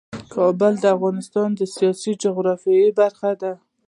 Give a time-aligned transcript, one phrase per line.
[0.35, 3.53] کابل د افغانستان د سیاسي جغرافیه برخه ده.